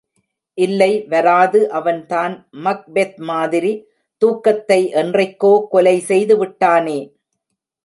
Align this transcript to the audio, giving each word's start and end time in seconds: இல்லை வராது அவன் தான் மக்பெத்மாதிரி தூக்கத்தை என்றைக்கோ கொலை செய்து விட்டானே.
இல்லை 0.57 0.89
வராது 1.07 1.59
அவன் 1.69 1.99
தான் 2.05 2.33
மக்பெத்மாதிரி 2.65 3.73
தூக்கத்தை 4.21 4.81
என்றைக்கோ 5.01 5.53
கொலை 5.69 5.97
செய்து 6.09 6.37
விட்டானே. 6.37 6.99